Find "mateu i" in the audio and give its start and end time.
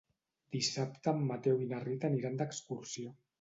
1.33-1.69